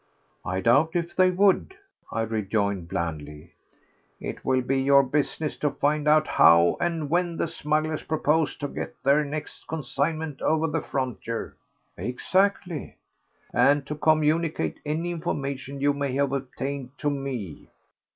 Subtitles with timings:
[0.43, 1.75] "I doubt if they would,"
[2.11, 3.53] I rejoined blandly.
[4.19, 8.67] "It will be your business to find out how and when the smugglers propose to
[8.67, 11.55] get their next consignment over the frontier."
[11.97, 12.95] "Exactly."
[13.53, 17.69] "And to communicate any information you may have obtained to me."